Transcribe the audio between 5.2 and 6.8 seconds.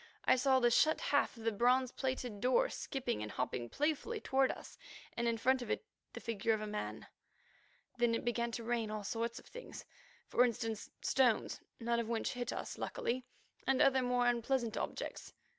in front of it the figure of a